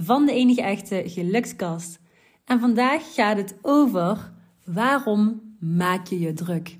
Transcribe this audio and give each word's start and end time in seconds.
van 0.00 0.26
de 0.26 0.32
enige 0.32 0.62
echte 0.62 1.02
gelukskast. 1.06 2.00
En 2.44 2.60
vandaag 2.60 3.14
gaat 3.14 3.36
het 3.36 3.56
over 3.62 4.32
waarom 4.64 5.40
maak 5.58 6.06
je 6.06 6.18
je 6.18 6.32
druk? 6.32 6.78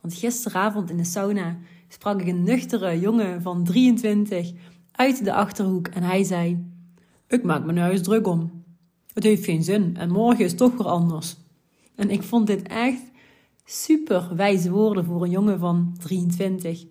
Want 0.00 0.14
gisteravond 0.14 0.90
in 0.90 0.96
de 0.96 1.04
sauna 1.04 1.58
sprak 1.88 2.20
ik 2.20 2.26
een 2.26 2.42
nuchtere 2.42 3.00
jongen 3.00 3.42
van 3.42 3.64
23 3.64 4.52
uit 4.92 5.24
de 5.24 5.32
achterhoek 5.32 5.88
en 5.88 6.02
hij 6.02 6.24
zei: 6.24 6.72
Ik 7.26 7.42
maak 7.42 7.64
me 7.64 7.72
nu 7.72 7.82
eens 7.82 8.02
druk 8.02 8.26
om. 8.26 8.64
Het 9.12 9.24
heeft 9.24 9.44
geen 9.44 9.62
zin 9.62 9.96
en 9.96 10.10
morgen 10.10 10.44
is 10.44 10.54
toch 10.54 10.76
weer 10.76 10.86
anders. 10.86 11.36
En 11.94 12.10
ik 12.10 12.22
vond 12.22 12.46
dit 12.46 12.62
echt 12.62 13.02
super 13.64 14.36
wijze 14.36 14.70
woorden 14.70 15.04
voor 15.04 15.22
een 15.22 15.30
jongen 15.30 15.58
van 15.58 15.94
23. 15.98 16.84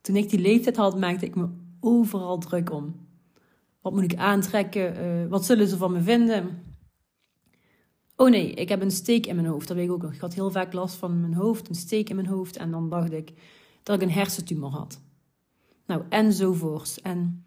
Toen 0.00 0.16
ik 0.16 0.30
die 0.30 0.40
leeftijd 0.40 0.76
had, 0.76 0.98
maakte 0.98 1.26
ik 1.26 1.34
me 1.34 1.48
overal 1.80 2.38
druk 2.38 2.72
om. 2.72 2.94
Wat 3.88 4.00
moet 4.00 4.12
ik 4.12 4.18
aantrekken? 4.18 5.04
Uh, 5.04 5.30
wat 5.30 5.44
zullen 5.44 5.68
ze 5.68 5.76
van 5.76 5.92
me 5.92 6.00
vinden? 6.00 6.62
Oh 8.16 8.30
nee, 8.30 8.52
ik 8.52 8.68
heb 8.68 8.82
een 8.82 8.90
steek 8.90 9.26
in 9.26 9.34
mijn 9.34 9.46
hoofd. 9.46 9.68
Dat 9.68 9.76
weet 9.76 9.86
ik 9.86 9.92
ook 9.92 10.02
nog. 10.02 10.12
Ik 10.12 10.20
had 10.20 10.34
heel 10.34 10.50
vaak 10.50 10.72
last 10.72 10.94
van 10.94 11.20
mijn 11.20 11.34
hoofd, 11.34 11.68
een 11.68 11.74
steek 11.74 12.08
in 12.08 12.16
mijn 12.16 12.28
hoofd. 12.28 12.56
En 12.56 12.70
dan 12.70 12.88
dacht 12.88 13.12
ik 13.12 13.32
dat 13.82 13.96
ik 13.96 14.02
een 14.02 14.14
hersentumor 14.14 14.70
had. 14.70 15.00
Nou, 15.86 16.02
enzovoorts. 16.08 17.00
En 17.00 17.44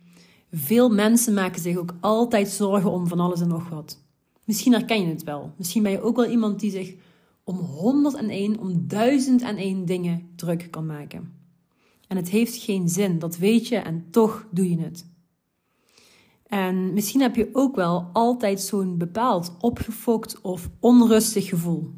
veel 0.52 0.90
mensen 0.90 1.34
maken 1.34 1.62
zich 1.62 1.78
ook 1.78 1.96
altijd 2.00 2.50
zorgen 2.50 2.92
om 2.92 3.08
van 3.08 3.20
alles 3.20 3.42
en 3.42 3.48
nog 3.48 3.70
wat. 3.70 4.04
Misschien 4.46 4.74
herken 4.74 5.02
je 5.02 5.08
het 5.08 5.24
wel. 5.24 5.54
Misschien 5.58 5.84
ben 5.84 5.92
je 5.92 6.02
ook 6.02 6.16
wel 6.16 6.30
iemand 6.30 6.60
die 6.60 6.72
zich 6.72 6.96
om 7.44 7.58
101, 7.58 8.60
om 8.60 8.88
1001 8.88 9.86
dingen 9.86 10.30
druk 10.36 10.68
kan 10.72 10.86
maken. 10.86 11.34
En 12.08 12.18
het 12.18 12.30
heeft 12.30 12.56
geen 12.56 12.90
zin, 12.90 13.20
dat 13.20 13.38
weet 13.38 13.68
je 13.68 13.76
en 13.76 14.08
toch 14.10 14.48
doe 14.52 14.70
je 14.70 14.80
het. 14.80 15.10
En 16.52 16.94
misschien 16.94 17.22
heb 17.22 17.36
je 17.36 17.50
ook 17.54 17.76
wel 17.76 18.10
altijd 18.14 18.62
zo'n 18.62 18.98
bepaald 18.98 19.56
opgefokt 19.60 20.42
of 20.42 20.70
onrustig 20.80 21.50
gevoel. 21.50 21.92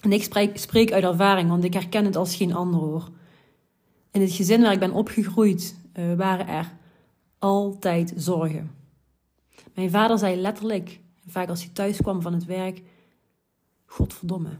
En 0.00 0.12
ik 0.12 0.22
spreek, 0.54 0.92
uit 0.92 1.04
ervaring, 1.04 1.48
want 1.48 1.64
ik 1.64 1.74
herken 1.74 2.04
het 2.04 2.16
als 2.16 2.36
geen 2.36 2.54
ander 2.54 2.80
hoor. 2.80 3.08
In 4.10 4.20
het 4.20 4.32
gezin 4.32 4.62
waar 4.62 4.72
ik 4.72 4.78
ben 4.78 4.92
opgegroeid 4.92 5.80
uh, 5.94 6.14
waren 6.14 6.46
er 6.46 6.76
altijd 7.38 8.12
zorgen. 8.16 8.70
Mijn 9.74 9.90
vader 9.90 10.18
zei 10.18 10.40
letterlijk, 10.40 11.00
vaak 11.26 11.48
als 11.48 11.62
hij 11.62 11.72
thuis 11.72 11.96
kwam 11.96 12.22
van 12.22 12.32
het 12.32 12.44
werk, 12.44 12.82
Godverdomme. 13.84 14.58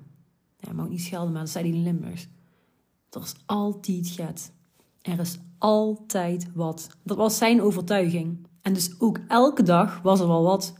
Ja, 0.56 0.72
mag 0.72 0.88
niet 0.88 1.02
schelden, 1.02 1.32
maar 1.32 1.42
dat 1.42 1.50
zei 1.50 1.68
hij 1.68 1.76
in 1.76 1.82
Limburgs. 1.82 2.28
Er 3.10 3.22
is 3.22 3.34
altijd 3.46 4.08
gaat. 4.08 4.52
Er 5.02 5.20
is 5.20 5.38
altijd 5.58 6.52
wat. 6.54 6.96
Dat 7.02 7.16
was 7.16 7.38
zijn 7.38 7.62
overtuiging. 7.62 8.46
En 8.68 8.74
dus 8.74 9.00
ook 9.00 9.18
elke 9.28 9.62
dag 9.62 10.02
was 10.02 10.20
er 10.20 10.26
wel 10.26 10.42
wat. 10.42 10.74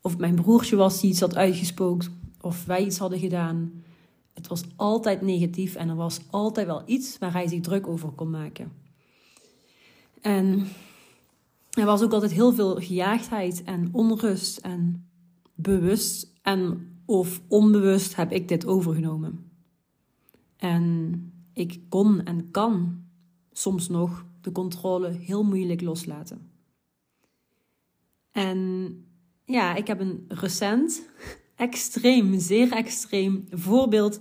Of 0.00 0.18
mijn 0.18 0.34
broertje 0.34 0.76
was 0.76 1.00
die 1.00 1.10
iets 1.10 1.20
had 1.20 1.36
uitgespookt, 1.36 2.10
of 2.40 2.64
wij 2.64 2.84
iets 2.84 2.98
hadden 2.98 3.18
gedaan. 3.18 3.82
Het 4.32 4.46
was 4.46 4.62
altijd 4.76 5.22
negatief 5.22 5.74
en 5.74 5.88
er 5.88 5.94
was 5.94 6.20
altijd 6.30 6.66
wel 6.66 6.82
iets 6.86 7.18
waar 7.18 7.32
hij 7.32 7.48
zich 7.48 7.60
druk 7.60 7.86
over 7.86 8.08
kon 8.10 8.30
maken. 8.30 8.72
En 10.20 10.66
er 11.70 11.84
was 11.84 12.02
ook 12.02 12.12
altijd 12.12 12.32
heel 12.32 12.52
veel 12.52 12.74
gejaagdheid 12.74 13.62
en 13.64 13.88
onrust 13.92 14.58
en 14.58 15.08
bewust 15.54 16.32
en 16.42 16.88
of 17.04 17.40
onbewust 17.48 18.16
heb 18.16 18.32
ik 18.32 18.48
dit 18.48 18.66
overgenomen. 18.66 19.50
En 20.56 21.32
ik 21.52 21.80
kon 21.88 22.24
en 22.24 22.50
kan 22.50 23.02
soms 23.52 23.88
nog 23.88 24.24
de 24.40 24.52
controle 24.52 25.08
heel 25.08 25.44
moeilijk 25.44 25.80
loslaten. 25.80 26.52
En 28.34 28.98
ja, 29.44 29.74
ik 29.74 29.86
heb 29.86 30.00
een 30.00 30.24
recent, 30.28 31.02
extreem, 31.56 32.38
zeer 32.38 32.72
extreem 32.72 33.46
voorbeeld 33.50 34.18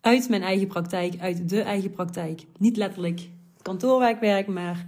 uit 0.00 0.28
mijn 0.28 0.42
eigen 0.42 0.66
praktijk, 0.66 1.20
uit 1.20 1.48
de 1.48 1.60
eigen 1.60 1.90
praktijk. 1.90 2.46
Niet 2.58 2.76
letterlijk 2.76 3.28
kantoorwerkwerk, 3.62 4.46
maar 4.46 4.86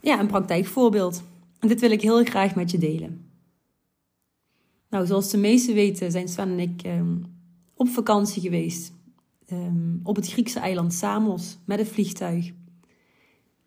ja, 0.00 0.20
een 0.20 0.26
praktijkvoorbeeld. 0.26 1.22
En 1.58 1.68
dit 1.68 1.80
wil 1.80 1.90
ik 1.90 2.02
heel 2.02 2.24
graag 2.24 2.54
met 2.54 2.70
je 2.70 2.78
delen. 2.78 3.30
Nou, 4.90 5.06
zoals 5.06 5.30
de 5.30 5.38
meesten 5.38 5.74
weten, 5.74 6.10
zijn 6.10 6.28
Sven 6.28 6.48
en 6.48 6.58
ik 6.58 6.82
ehm, 6.82 7.16
op 7.74 7.88
vakantie 7.88 8.42
geweest. 8.42 8.92
Ehm, 9.46 9.96
op 10.02 10.16
het 10.16 10.28
Griekse 10.32 10.58
eiland 10.58 10.94
Samos 10.94 11.58
met 11.64 11.78
het 11.78 11.88
vliegtuig. 11.88 12.52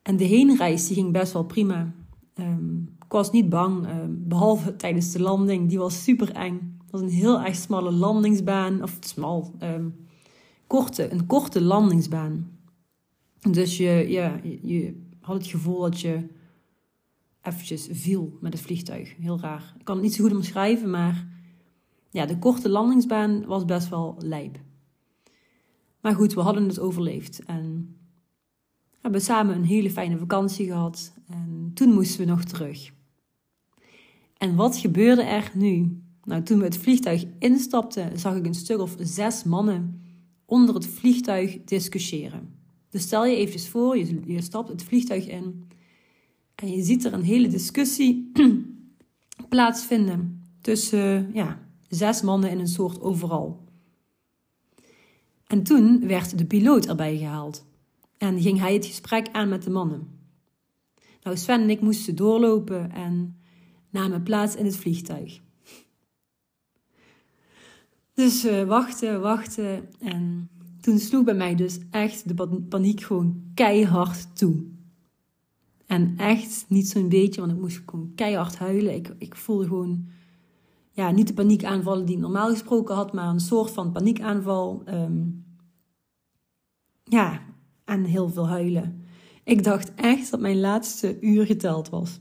En 0.02 0.18
de 0.18 0.24
heenreis 0.24 0.88
die 0.88 0.96
ging 0.96 1.12
best 1.12 1.34
wel 1.34 1.46
prima. 1.46 1.94
Um, 2.40 2.96
ik 3.06 3.12
was 3.12 3.32
niet 3.32 3.50
bang, 3.50 3.88
ehm, 3.88 4.12
behalve 4.12 4.76
tijdens 4.76 5.12
de 5.12 5.22
landing. 5.22 5.70
Die 5.70 5.80
was 5.80 6.04
super 6.04 6.32
eng. 6.32 6.78
Het 6.82 6.92
was 6.92 7.02
een 7.02 7.10
heel 7.10 7.42
erg 7.42 7.56
smalle 7.56 7.92
landingsbaan. 7.92 8.84
Of 8.84 8.98
smal, 9.00 9.56
um, 9.64 9.96
korte, 10.68 11.12
een 11.12 11.26
korte 11.26 11.62
landingsbaan. 11.62 12.52
Dus 13.52 13.78
je, 13.78 14.06
ja, 14.08 14.40
je 14.62 15.02
had 15.20 15.36
het 15.36 15.48
gevoel 15.48 15.80
dat 15.80 16.00
je 16.00 16.28
eventjes 17.42 17.88
viel 17.92 18.38
met 18.42 18.54
het 18.54 18.62
vliegtuig. 18.62 19.16
Heel 19.18 19.40
raar. 19.40 19.74
Ik 19.80 19.86
kan 19.86 19.96
het 19.96 20.04
niet 20.04 20.14
zo 20.14 20.24
goed 20.24 20.36
omschrijven, 20.36 20.90
maar 20.90 21.28
ja, 22.10 22.26
de 22.26 22.40
korte 22.40 22.70
landingsbaan 22.70 23.46
was 23.46 23.66
best 23.66 23.90
wel 23.90 24.16
lijp. 24.20 24.60
Maar 26.02 26.16
goed, 26.16 26.34
we 26.34 26.42
hadden 26.42 26.68
het 26.68 26.80
overleefd. 26.80 27.44
En 27.44 27.96
hebben 29.04 29.22
samen 29.22 29.56
een 29.56 29.66
hele 29.66 29.92
fijne 29.92 30.18
vakantie 30.18 30.66
gehad. 30.66 31.14
En 31.28 31.72
toen 31.74 31.94
moesten 31.94 32.20
we 32.20 32.26
nog 32.26 32.44
terug. 32.44 32.92
En 34.38 34.56
wat 34.56 34.78
gebeurde 34.78 35.22
er 35.22 35.52
nu? 35.54 36.02
Nou, 36.24 36.44
toen 36.44 36.58
we 36.58 36.64
het 36.64 36.78
vliegtuig 36.78 37.26
instapten, 37.40 38.20
zag 38.20 38.36
ik 38.36 38.46
een 38.46 38.54
stuk 38.54 38.80
of 38.80 38.96
zes 39.00 39.44
mannen 39.44 40.02
onder 40.46 40.76
het 40.76 40.88
vliegtuig 40.88 41.64
discussiëren. 41.64 42.50
Dus 42.90 43.02
stel 43.02 43.26
je 43.26 43.36
eventjes 43.36 43.70
voor, 43.70 43.98
je, 43.98 44.20
je 44.26 44.42
stapt 44.42 44.70
het 44.70 44.84
vliegtuig 44.84 45.28
in 45.28 45.68
en 46.56 46.72
je 46.72 46.84
ziet 46.84 47.06
er 47.06 47.14
een 47.14 47.24
hele 47.24 47.48
discussie 47.48 48.32
plaatsvinden 49.50 50.44
tussen 50.62 51.30
ja, 51.34 51.68
zes 51.90 52.22
mannen 52.22 52.50
in 52.50 52.60
een 52.60 52.68
soort 52.68 53.02
overal. 53.02 53.64
En 55.48 55.64
toen 55.64 56.08
werd 56.08 56.38
de 56.38 56.46
piloot 56.46 56.86
erbij 56.86 57.18
gehaald 57.18 57.66
en 58.24 58.42
ging 58.42 58.60
hij 58.60 58.74
het 58.74 58.86
gesprek 58.86 59.30
aan 59.32 59.50
met 59.50 59.64
de 59.64 59.70
mannen. 59.70 60.08
Nou, 61.24 61.38
Sven 61.38 61.62
en 61.62 61.70
ik 61.70 61.82
moesten 61.82 62.16
doorlopen 62.16 62.92
en 62.92 63.38
namen 63.90 64.24
plaats 64.24 64.56
in 64.56 64.66
het 64.66 64.78
vliegtuig. 64.78 65.42
Dus 68.14 68.46
uh, 68.46 68.64
wachten, 68.64 69.22
wachten. 69.22 69.90
En 70.00 70.50
toen 70.82 71.00
sloeg 71.00 71.24
bij 71.24 71.34
mij 71.34 71.56
dus 71.56 71.80
echt 71.90 72.28
de 72.28 72.62
paniek 72.70 73.02
gewoon 73.02 73.52
keihard 73.54 74.36
toe. 74.38 74.64
En 75.86 76.18
echt 76.18 76.66
niet 76.68 76.88
zo'n 76.88 77.10
beetje, 77.10 77.42
want 77.42 77.54
ik 77.54 77.60
moest 77.60 77.82
gewoon 77.86 78.12
keihard 78.16 78.58
huilen. 78.58 78.96
Ik, 78.96 79.16
ik 79.18 79.36
voelde 79.36 79.64
gewoon, 79.64 80.08
ja, 80.92 81.12
niet 81.12 81.28
de 81.28 81.34
paniekaanvallen 81.34 82.06
die 82.06 82.16
ik 82.16 82.22
normaal 82.22 82.50
gesproken 82.50 82.96
had, 82.96 83.14
maar 83.14 83.28
een 83.28 83.40
soort 83.40 83.72
van 83.72 83.92
paniekaanval. 83.92 84.84
Um, 84.88 85.46
ja, 87.04 87.42
en 87.94 88.04
heel 88.04 88.30
veel 88.30 88.48
huilen. 88.48 89.06
Ik 89.44 89.64
dacht 89.64 89.94
echt 89.96 90.32
dat 90.32 90.40
mijn 90.40 90.60
laatste 90.60 91.18
uur 91.22 91.46
geteld 91.46 91.90
was. 91.90 92.20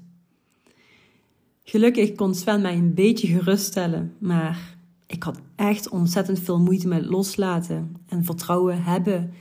Gelukkig 1.65 2.15
kon 2.15 2.35
Sven 2.35 2.61
mij 2.61 2.75
een 2.75 2.95
beetje 2.95 3.27
geruststellen, 3.27 4.15
maar 4.19 4.77
ik 5.07 5.23
had 5.23 5.41
echt 5.57 5.89
ontzettend 5.89 6.41
veel 6.41 6.61
moeite 6.61 6.89
met 6.89 7.05
loslaten 7.05 7.97
en 8.07 8.25
vertrouwen 8.25 8.83
hebben 8.83 9.33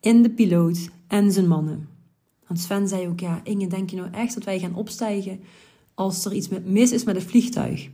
in 0.00 0.22
de 0.22 0.30
piloot 0.30 0.90
en 1.06 1.32
zijn 1.32 1.48
mannen. 1.48 1.88
Want 2.46 2.60
Sven 2.60 2.88
zei 2.88 3.08
ook, 3.08 3.20
ja 3.20 3.40
Inge, 3.42 3.66
denk 3.66 3.90
je 3.90 3.96
nou 3.96 4.10
echt 4.12 4.34
dat 4.34 4.44
wij 4.44 4.58
gaan 4.58 4.74
opstijgen 4.74 5.40
als 5.94 6.24
er 6.24 6.32
iets 6.32 6.48
mis 6.64 6.92
is 6.92 7.04
met 7.04 7.16
het 7.16 7.24
vliegtuig? 7.24 7.90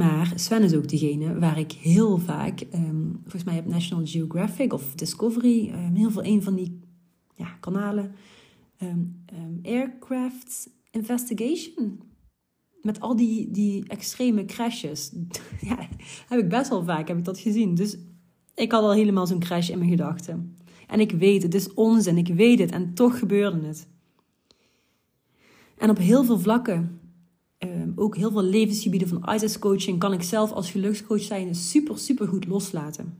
Maar 0.00 0.32
Sven 0.34 0.62
is 0.62 0.74
ook 0.74 0.88
degene 0.88 1.38
waar 1.38 1.58
ik 1.58 1.72
heel 1.72 2.18
vaak, 2.18 2.60
ehm, 2.60 3.10
volgens 3.22 3.44
mij 3.44 3.58
op 3.58 3.66
National 3.66 4.06
Geographic 4.06 4.72
of 4.72 4.94
Discovery, 4.94 5.68
um, 5.68 5.94
heel 5.94 6.10
veel 6.10 6.24
een 6.24 6.42
van 6.42 6.54
die 6.54 6.80
ja, 7.34 7.56
kanalen, 7.60 8.14
um, 8.82 9.22
Aircraft 9.62 10.70
Investigation 10.90 12.00
met 12.82 13.00
al 13.00 13.16
die, 13.16 13.50
die 13.50 13.88
extreme 13.88 14.44
crashes. 14.44 15.12
ja, 15.68 15.88
heb 16.28 16.38
ik 16.38 16.48
best 16.48 16.68
wel 16.68 16.84
vaak 16.84 17.08
heb 17.08 17.18
ik 17.18 17.24
dat 17.24 17.38
gezien. 17.38 17.74
Dus 17.74 17.98
ik 18.54 18.72
had 18.72 18.82
al 18.82 18.92
helemaal 18.92 19.26
zo'n 19.26 19.38
crash 19.38 19.68
in 19.70 19.78
mijn 19.78 19.90
gedachten. 19.90 20.56
En 20.86 21.00
ik 21.00 21.12
weet, 21.12 21.42
het 21.42 21.54
is 21.54 21.74
onzin, 21.74 22.16
ik 22.16 22.28
weet 22.28 22.58
het. 22.58 22.70
En 22.70 22.94
toch 22.94 23.18
gebeurde 23.18 23.66
het. 23.66 23.88
En 25.78 25.90
op 25.90 25.98
heel 25.98 26.24
veel 26.24 26.38
vlakken, 26.38 26.74
ehm, 26.74 26.99
ook 28.00 28.16
heel 28.16 28.30
veel 28.30 28.42
levensgebieden 28.42 29.08
van 29.08 29.34
ISIS 29.34 29.58
coaching, 29.58 29.98
kan 29.98 30.12
ik 30.12 30.22
zelf 30.22 30.52
als 30.52 30.70
gelukscoach 30.70 31.22
zijn 31.22 31.54
super, 31.54 31.98
super 31.98 32.28
goed 32.28 32.46
loslaten. 32.46 33.18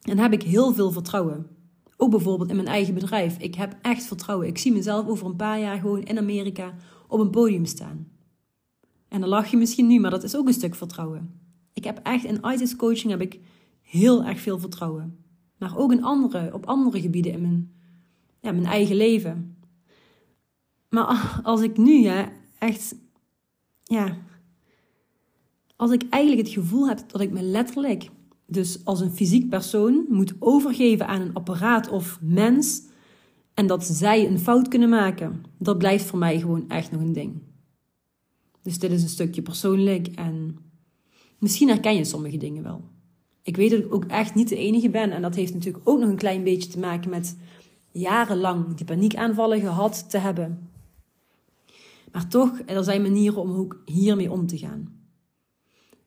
En 0.00 0.18
heb 0.18 0.32
ik 0.32 0.42
heel 0.42 0.72
veel 0.74 0.90
vertrouwen. 0.90 1.46
Ook 1.96 2.10
bijvoorbeeld 2.10 2.50
in 2.50 2.56
mijn 2.56 2.68
eigen 2.68 2.94
bedrijf. 2.94 3.38
Ik 3.38 3.54
heb 3.54 3.76
echt 3.82 4.04
vertrouwen. 4.04 4.46
Ik 4.46 4.58
zie 4.58 4.72
mezelf 4.72 5.06
over 5.06 5.26
een 5.26 5.36
paar 5.36 5.60
jaar 5.60 5.78
gewoon 5.78 6.02
in 6.02 6.18
Amerika 6.18 6.74
op 7.08 7.20
een 7.20 7.30
podium 7.30 7.64
staan. 7.64 8.08
En 9.08 9.20
dan 9.20 9.28
lach 9.28 9.50
je 9.50 9.56
misschien 9.56 9.86
nu, 9.86 10.00
maar 10.00 10.10
dat 10.10 10.22
is 10.22 10.36
ook 10.36 10.46
een 10.46 10.52
stuk 10.52 10.74
vertrouwen. 10.74 11.40
Ik 11.72 11.84
heb 11.84 12.00
echt 12.02 12.24
in 12.24 12.40
ISIS 12.52 12.76
coaching 12.76 13.10
heb 13.10 13.20
ik 13.20 13.40
heel 13.82 14.24
erg 14.24 14.40
veel 14.40 14.58
vertrouwen. 14.58 15.18
Maar 15.58 15.76
ook 15.76 15.92
in 15.92 16.04
andere, 16.04 16.54
op 16.54 16.66
andere 16.66 17.00
gebieden 17.00 17.32
in 17.32 17.40
mijn, 17.40 17.72
ja, 18.40 18.52
mijn 18.52 18.66
eigen 18.66 18.96
leven. 18.96 19.56
Maar 20.88 21.40
als 21.42 21.60
ik 21.60 21.76
nu 21.76 21.92
ja, 21.92 22.32
echt, 22.58 22.94
ja, 23.84 24.16
als 25.76 25.90
ik 25.90 26.02
eigenlijk 26.08 26.46
het 26.46 26.56
gevoel 26.56 26.88
heb 26.88 27.00
dat 27.06 27.20
ik 27.20 27.30
me 27.30 27.42
letterlijk, 27.42 28.10
dus 28.46 28.84
als 28.84 29.00
een 29.00 29.10
fysiek 29.10 29.48
persoon, 29.48 30.04
moet 30.08 30.34
overgeven 30.38 31.06
aan 31.06 31.20
een 31.20 31.34
apparaat 31.34 31.88
of 31.88 32.18
mens 32.20 32.82
en 33.54 33.66
dat 33.66 33.84
zij 33.84 34.26
een 34.26 34.38
fout 34.38 34.68
kunnen 34.68 34.88
maken, 34.88 35.44
dat 35.58 35.78
blijft 35.78 36.04
voor 36.04 36.18
mij 36.18 36.40
gewoon 36.40 36.68
echt 36.68 36.90
nog 36.90 37.00
een 37.00 37.12
ding. 37.12 37.42
Dus 38.62 38.78
dit 38.78 38.90
is 38.90 39.02
een 39.02 39.08
stukje 39.08 39.42
persoonlijk 39.42 40.06
en 40.06 40.56
misschien 41.38 41.68
herken 41.68 41.94
je 41.94 42.04
sommige 42.04 42.36
dingen 42.36 42.62
wel. 42.62 42.84
Ik 43.42 43.56
weet 43.56 43.70
dat 43.70 43.78
ik 43.78 43.94
ook 43.94 44.04
echt 44.04 44.34
niet 44.34 44.48
de 44.48 44.56
enige 44.56 44.90
ben 44.90 45.10
en 45.10 45.22
dat 45.22 45.34
heeft 45.34 45.54
natuurlijk 45.54 45.88
ook 45.88 45.98
nog 45.98 46.08
een 46.08 46.16
klein 46.16 46.44
beetje 46.44 46.70
te 46.70 46.78
maken 46.78 47.10
met 47.10 47.36
jarenlang 47.90 48.74
die 48.74 48.86
paniekaanvallen 48.86 49.60
gehad 49.60 50.10
te 50.10 50.18
hebben. 50.18 50.70
Maar 52.14 52.28
toch, 52.28 52.60
er 52.66 52.84
zijn 52.84 53.02
manieren 53.02 53.40
om 53.40 53.52
ook 53.52 53.82
hiermee 53.84 54.30
om 54.30 54.46
te 54.46 54.58
gaan. 54.58 54.88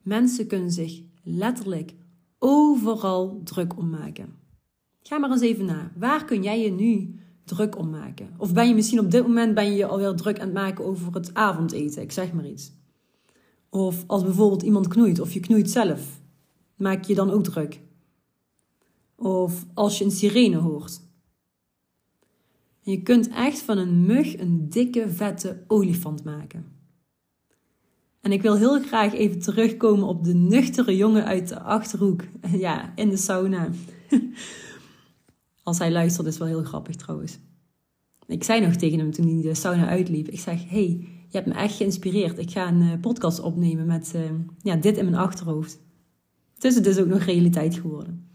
Mensen 0.02 0.48
kunnen 0.48 0.72
zich 0.72 1.02
letterlijk 1.24 1.96
overal 2.40 3.42
druk 3.44 3.78
om 3.78 3.90
maken. 3.90 4.34
Ga 5.02 5.18
maar 5.18 5.32
eens 5.32 5.42
even 5.42 5.66
na. 5.66 5.92
Waar 5.98 6.26
kun 6.26 6.44
jij 6.44 6.62
je 6.62 6.72
nu 6.72 7.20
druk 7.44 7.78
om 7.78 7.90
maken? 7.90 8.30
Of 8.38 8.54
ben 8.54 8.68
je 8.68 8.74
misschien 8.74 9.00
op 9.00 9.12
dit 9.12 9.22
moment 9.22 9.56
ben 9.56 9.74
je 9.74 9.86
alweer 9.86 10.16
druk 10.16 10.40
aan 10.40 10.46
het 10.46 10.56
maken 10.56 10.86
over 10.86 11.14
het 11.14 11.34
avondeten, 11.34 12.02
ik 12.02 12.12
zeg 12.12 12.34
maar 12.34 12.48
iets. 12.48 12.72
Of 13.70 14.04
als 14.08 14.24
bijvoorbeeld 14.24 14.62
iemand 14.62 14.88
knoeit 14.88 15.20
of 15.20 15.34
je 15.34 15.40
knoeit 15.40 15.70
zelf, 15.70 16.22
maak 16.76 17.04
je 17.04 17.16
dan 17.16 17.32
ook 17.32 17.44
druk. 17.44 17.82
Of 19.16 19.66
als 19.74 19.98
je 19.98 20.04
een 20.04 20.12
sirene 20.12 20.58
hoort. 20.58 21.02
Je 22.92 23.02
kunt 23.02 23.28
echt 23.28 23.62
van 23.62 23.78
een 23.78 24.06
mug 24.06 24.40
een 24.40 24.70
dikke, 24.70 25.10
vette 25.10 25.64
olifant 25.68 26.24
maken. 26.24 26.66
En 28.22 28.32
ik 28.32 28.42
wil 28.42 28.56
heel 28.56 28.82
graag 28.82 29.14
even 29.14 29.40
terugkomen 29.40 30.08
op 30.08 30.24
de 30.24 30.34
nuchtere 30.34 30.96
jongen 30.96 31.26
uit 31.26 31.48
de 31.48 31.60
achterhoek. 31.60 32.24
Ja, 32.52 32.92
in 32.96 33.10
de 33.10 33.18
sauna. 33.18 33.70
Als 35.64 35.78
hij 35.78 35.92
luistert, 35.92 36.28
is 36.28 36.38
wel 36.38 36.48
heel 36.48 36.64
grappig 36.64 36.96
trouwens. 36.96 37.40
Ik 38.28 38.44
zei 38.44 38.62
nog 38.62 38.76
tegen 38.76 39.00
hem 39.00 39.12
toen 39.12 39.28
hij 39.28 39.42
de 39.42 39.54
sauna 39.54 39.88
uitliep. 39.88 40.28
Ik 40.28 40.40
zeg, 40.40 40.70
hey, 40.70 41.08
je 41.30 41.38
hebt 41.38 41.48
me 41.48 41.54
echt 41.54 41.76
geïnspireerd. 41.76 42.38
Ik 42.38 42.52
ga 42.52 42.68
een 42.68 42.82
eh, 42.82 43.00
podcast 43.02 43.40
opnemen 43.40 43.86
met 43.86 44.14
uh, 44.16 44.22
ja, 44.62 44.76
dit 44.76 44.98
in 44.98 45.06
mijn 45.06 45.18
achterhoofd. 45.18 45.80
Dus 46.58 46.76
het 46.76 46.86
is 46.88 46.98
ook 46.98 47.08
nog 47.08 47.22
realiteit 47.22 47.76
geworden. 47.76 48.30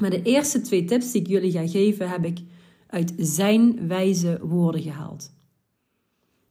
Maar 0.00 0.10
de 0.10 0.22
eerste 0.22 0.60
twee 0.60 0.84
tips 0.84 1.12
die 1.12 1.20
ik 1.20 1.26
jullie 1.26 1.50
ga 1.50 1.68
geven, 1.68 2.10
heb 2.10 2.24
ik 2.24 2.38
uit 2.92 3.12
zijn 3.16 3.86
wijze 3.86 4.38
woorden 4.42 4.82
gehaald. 4.82 5.32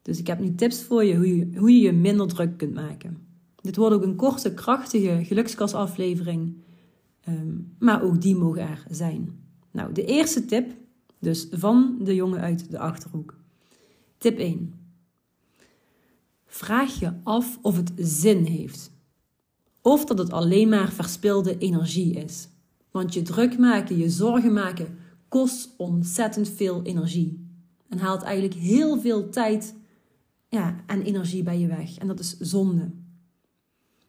Dus 0.02 0.20
ik 0.20 0.28
heb 0.28 0.40
nu 0.40 0.56
tips 0.56 0.84
voor 0.84 1.04
je 1.04 1.16
hoe, 1.16 1.38
je 1.38 1.58
hoe 1.58 1.72
je 1.72 1.82
je 1.82 1.92
minder 1.92 2.28
druk 2.28 2.58
kunt 2.58 2.74
maken. 2.74 3.18
Dit 3.62 3.76
wordt 3.76 3.96
ook 3.96 4.04
een 4.04 4.16
korte, 4.16 4.54
krachtige 4.54 5.20
gelukskasaflevering, 5.24 6.58
um, 7.28 7.76
maar 7.80 8.04
ook 8.04 8.22
die 8.22 8.36
mogen 8.36 8.62
er 8.62 8.84
zijn. 8.90 9.40
Nou, 9.72 9.94
de 9.94 10.06
eerste 10.06 10.46
tip, 10.46 10.72
dus 11.20 11.48
van 11.52 11.98
de 12.04 12.16
jongen 12.16 12.40
uit 12.40 12.72
de 12.72 12.80
achterhoek. 12.80 13.36
Tip 14.18 14.38
1. 14.38 14.74
Vraag 16.46 17.00
je 17.00 17.14
af 17.24 17.60
of 17.62 17.78
het 17.78 17.92
zin 17.96 18.44
heeft. 18.44 18.92
Of 19.82 20.06
dat 20.06 20.18
het 20.18 20.32
alleen 20.32 20.70
maar 20.70 20.92
verspilde 20.92 21.58
energie 21.58 22.14
is. 22.14 22.48
Want 22.92 23.14
je 23.14 23.22
druk 23.22 23.58
maken, 23.58 23.98
je 23.98 24.10
zorgen 24.10 24.54
maken, 24.54 24.98
kost 25.32 25.74
ontzettend 25.78 26.50
veel 26.50 26.84
energie. 26.84 27.50
En 27.90 27.98
haalt 27.98 28.22
eigenlijk 28.22 28.54
heel 28.54 29.00
veel 29.00 29.30
tijd 29.30 29.76
ja, 30.50 30.84
en 30.88 31.02
energie 31.02 31.44
bij 31.44 31.60
je 31.60 31.68
weg. 31.68 31.98
En 31.98 32.08
dat 32.08 32.20
is 32.20 32.38
zonde. 32.38 32.92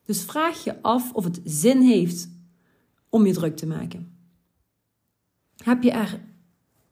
Dus 0.04 0.22
vraag 0.22 0.64
je 0.64 0.82
af 0.82 1.12
of 1.12 1.24
het 1.24 1.40
zin 1.44 1.80
heeft 1.80 2.28
om 3.08 3.26
je 3.26 3.32
druk 3.32 3.56
te 3.56 3.66
maken. 3.66 4.16
Heb 5.56 5.82
je 5.82 5.90
er 5.90 6.20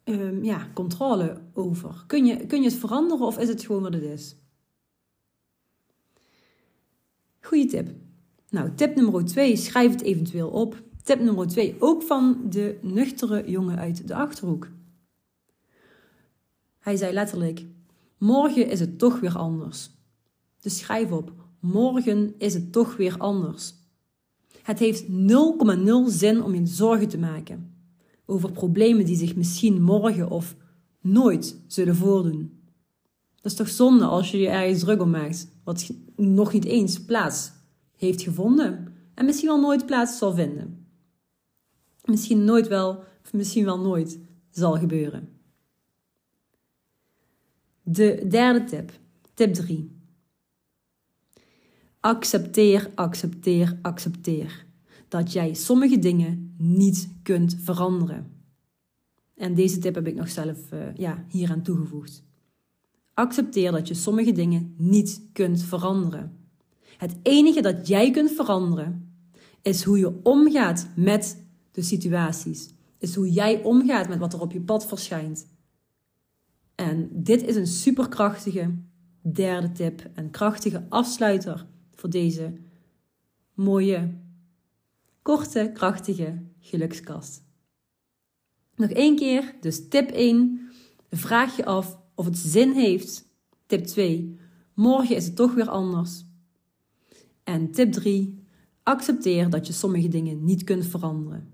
um, 0.04 0.44
ja, 0.44 0.70
controle 0.74 1.40
over? 1.52 2.04
Kun 2.06 2.26
je, 2.26 2.46
kun 2.46 2.62
je 2.62 2.68
het 2.68 2.78
veranderen 2.78 3.26
of 3.26 3.38
is 3.38 3.48
het 3.48 3.64
gewoon 3.64 3.82
wat 3.82 3.94
het 3.94 4.02
is? 4.02 4.36
Goeie 7.40 7.66
tip. 7.66 7.90
Nou, 8.50 8.74
tip 8.74 8.94
nummer 8.94 9.24
2, 9.24 9.56
schrijf 9.56 9.92
het 9.92 10.02
eventueel 10.02 10.48
op. 10.48 10.88
Tip 11.02 11.20
nummer 11.20 11.48
2, 11.48 11.76
ook 11.78 12.02
van 12.02 12.40
de 12.50 12.78
nuchtere 12.82 13.50
jongen 13.50 13.78
uit 13.78 14.08
de 14.08 14.14
achterhoek. 14.14 14.68
Hij 16.78 16.96
zei 16.96 17.12
letterlijk: 17.12 17.66
Morgen 18.18 18.68
is 18.68 18.80
het 18.80 18.98
toch 18.98 19.20
weer 19.20 19.36
anders. 19.36 19.90
Dus 20.60 20.78
schrijf 20.78 21.10
op: 21.10 21.32
Morgen 21.60 22.34
is 22.38 22.54
het 22.54 22.72
toch 22.72 22.96
weer 22.96 23.14
anders. 23.18 23.74
Het 24.62 24.78
heeft 24.78 25.02
0,0 25.02 25.08
zin 26.06 26.42
om 26.42 26.54
je 26.54 26.66
zorgen 26.66 27.08
te 27.08 27.18
maken 27.18 27.74
over 28.30 28.52
problemen 28.52 29.04
die 29.04 29.16
zich 29.16 29.36
misschien 29.36 29.82
morgen 29.82 30.30
of 30.30 30.56
nooit 31.00 31.60
zullen 31.66 31.96
voordoen. 31.96 32.58
Dat 33.40 33.52
is 33.52 33.58
toch 33.58 33.68
zonde 33.68 34.04
als 34.04 34.30
je 34.30 34.38
je 34.38 34.48
ergens 34.48 34.80
druk 34.80 35.00
om 35.00 35.10
maakt, 35.10 35.48
wat 35.64 35.90
nog 36.16 36.52
niet 36.52 36.64
eens 36.64 37.04
plaats 37.04 37.52
heeft 37.96 38.22
gevonden 38.22 38.94
en 39.14 39.24
misschien 39.24 39.48
wel 39.48 39.60
nooit 39.60 39.86
plaats 39.86 40.18
zal 40.18 40.34
vinden. 40.34 40.79
Misschien 42.10 42.44
nooit 42.44 42.68
wel, 42.68 43.04
of 43.24 43.32
misschien 43.32 43.64
wel 43.64 43.80
nooit 43.80 44.18
zal 44.50 44.78
gebeuren. 44.78 45.28
De 47.82 48.24
derde 48.28 48.64
tip, 48.64 48.92
tip 49.34 49.54
3. 49.54 49.90
Accepteer, 52.00 52.90
accepteer, 52.94 53.78
accepteer 53.82 54.66
dat 55.08 55.32
jij 55.32 55.54
sommige 55.54 55.98
dingen 55.98 56.54
niet 56.58 57.08
kunt 57.22 57.56
veranderen. 57.62 58.32
En 59.34 59.54
deze 59.54 59.78
tip 59.78 59.94
heb 59.94 60.06
ik 60.06 60.14
nog 60.14 60.28
zelf 60.28 60.72
uh, 60.72 60.80
ja, 60.94 61.24
hieraan 61.28 61.62
toegevoegd. 61.62 62.22
Accepteer 63.14 63.72
dat 63.72 63.88
je 63.88 63.94
sommige 63.94 64.32
dingen 64.32 64.74
niet 64.76 65.22
kunt 65.32 65.62
veranderen. 65.62 66.36
Het 66.96 67.16
enige 67.22 67.60
dat 67.60 67.86
jij 67.86 68.10
kunt 68.10 68.30
veranderen 68.30 69.14
is 69.62 69.82
hoe 69.82 69.98
je 69.98 70.20
omgaat 70.22 70.88
met 70.96 71.44
de 71.80 71.86
situaties. 71.86 72.68
Is 72.98 73.14
hoe 73.14 73.30
jij 73.30 73.62
omgaat 73.62 74.08
met 74.08 74.18
wat 74.18 74.32
er 74.32 74.40
op 74.40 74.52
je 74.52 74.60
pad 74.60 74.86
verschijnt. 74.86 75.46
En 76.74 77.08
dit 77.12 77.42
is 77.42 77.56
een 77.56 77.66
superkrachtige 77.66 78.74
derde 79.22 79.72
tip 79.72 80.10
en 80.14 80.30
krachtige 80.30 80.86
afsluiter 80.88 81.66
voor 81.94 82.10
deze 82.10 82.52
mooie, 83.54 84.14
korte, 85.22 85.70
krachtige 85.74 86.42
gelukskast. 86.58 87.42
Nog 88.74 88.90
één 88.90 89.16
keer, 89.16 89.54
dus 89.60 89.88
tip 89.88 90.10
1. 90.10 90.68
Vraag 91.10 91.56
je 91.56 91.64
af 91.64 91.98
of 92.14 92.24
het 92.24 92.38
zin 92.38 92.72
heeft. 92.72 93.28
Tip 93.66 93.84
2. 93.84 94.38
Morgen 94.74 95.16
is 95.16 95.26
het 95.26 95.36
toch 95.36 95.54
weer 95.54 95.68
anders. 95.68 96.24
En 97.44 97.70
tip 97.70 97.92
3. 97.92 98.44
Accepteer 98.82 99.50
dat 99.50 99.66
je 99.66 99.72
sommige 99.72 100.08
dingen 100.08 100.44
niet 100.44 100.64
kunt 100.64 100.86
veranderen. 100.86 101.49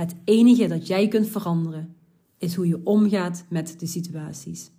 Het 0.00 0.14
enige 0.24 0.66
dat 0.66 0.86
jij 0.86 1.08
kunt 1.08 1.28
veranderen 1.28 1.96
is 2.38 2.54
hoe 2.54 2.66
je 2.66 2.80
omgaat 2.84 3.44
met 3.48 3.80
de 3.80 3.86
situaties. 3.86 4.70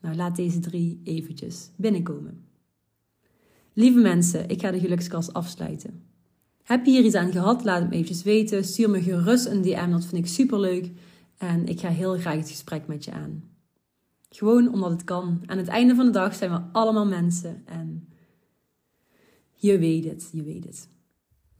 Nou, 0.00 0.16
laat 0.16 0.36
deze 0.36 0.58
drie 0.58 1.00
eventjes 1.04 1.70
binnenkomen. 1.76 2.44
Lieve 3.72 3.98
mensen, 3.98 4.48
ik 4.48 4.60
ga 4.60 4.70
de 4.70 4.80
gelukskast 4.80 5.32
afsluiten. 5.32 6.02
Heb 6.62 6.84
je 6.84 6.90
hier 6.90 7.04
iets 7.04 7.14
aan 7.14 7.32
gehad? 7.32 7.64
Laat 7.64 7.80
het 7.80 7.88
me 7.88 7.94
eventjes 7.94 8.22
weten. 8.22 8.64
Stuur 8.64 8.90
me 8.90 9.02
gerust 9.02 9.46
een 9.46 9.62
DM, 9.62 9.90
dat 9.90 10.04
vind 10.04 10.24
ik 10.24 10.30
superleuk. 10.30 10.90
En 11.36 11.66
ik 11.66 11.80
ga 11.80 11.88
heel 11.88 12.18
graag 12.18 12.36
het 12.36 12.50
gesprek 12.50 12.86
met 12.86 13.04
je 13.04 13.12
aan. 13.12 13.44
Gewoon 14.30 14.72
omdat 14.72 14.90
het 14.90 15.04
kan. 15.04 15.42
Aan 15.46 15.58
het 15.58 15.68
einde 15.68 15.94
van 15.94 16.04
de 16.04 16.12
dag 16.12 16.34
zijn 16.34 16.50
we 16.50 16.60
allemaal 16.72 17.06
mensen. 17.06 17.62
En 17.66 18.08
je 19.54 19.78
weet 19.78 20.04
het, 20.04 20.28
je 20.32 20.42
weet 20.42 20.64
het. 20.64 20.88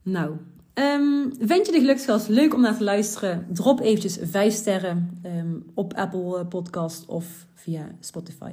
Nou, 0.03 0.35
um, 0.73 1.33
vind 1.39 1.65
je 1.65 1.71
de 1.71 1.79
geluksgast 1.79 2.27
leuk 2.27 2.53
om 2.53 2.61
naar 2.61 2.77
te 2.77 2.83
luisteren? 2.83 3.47
Drop 3.49 3.79
eventjes 3.79 4.17
5 4.21 4.53
sterren 4.53 5.21
um, 5.25 5.65
op 5.73 5.93
Apple 5.93 6.39
eh, 6.39 6.47
Podcast 6.47 7.05
of 7.05 7.25
via 7.53 7.95
Spotify. 7.99 8.51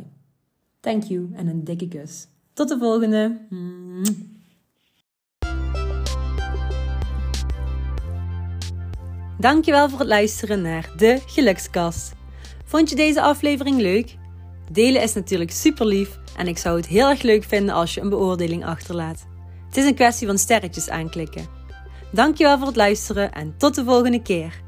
Thank 0.80 1.02
you 1.02 1.30
en 1.34 1.46
een 1.46 1.64
dikke 1.64 1.88
kus. 1.88 2.26
Tot 2.52 2.68
de 2.68 2.78
volgende. 2.78 3.38
Dankjewel 9.38 9.88
voor 9.88 9.98
het 9.98 10.08
luisteren 10.08 10.62
naar 10.62 10.92
de 10.96 11.22
Gelukskast. 11.26 12.12
Vond 12.64 12.90
je 12.90 12.96
deze 12.96 13.22
aflevering 13.22 13.80
leuk? 13.80 14.16
Delen 14.72 15.02
is 15.02 15.14
natuurlijk 15.14 15.50
super 15.50 15.86
lief 15.86 16.18
en 16.36 16.46
ik 16.46 16.58
zou 16.58 16.76
het 16.76 16.86
heel 16.86 17.08
erg 17.08 17.22
leuk 17.22 17.44
vinden 17.44 17.74
als 17.74 17.94
je 17.94 18.00
een 18.00 18.08
beoordeling 18.08 18.64
achterlaat. 18.64 19.29
Het 19.70 19.78
is 19.78 19.84
een 19.84 19.94
kwestie 19.94 20.26
van 20.26 20.38
sterretjes 20.38 20.88
aanklikken. 20.88 21.46
Dankjewel 22.12 22.58
voor 22.58 22.66
het 22.66 22.76
luisteren 22.76 23.32
en 23.32 23.54
tot 23.56 23.74
de 23.74 23.84
volgende 23.84 24.22
keer. 24.22 24.62